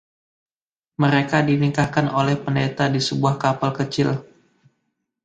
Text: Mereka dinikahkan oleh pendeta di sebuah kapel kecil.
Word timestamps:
Mereka 1.03 1.37
dinikahkan 1.49 2.07
oleh 2.19 2.33
pendeta 2.43 2.85
di 2.89 2.97
sebuah 3.07 3.35
kapel 3.43 3.69
kecil. 3.85 4.09